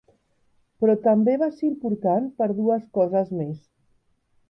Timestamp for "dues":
2.63-2.91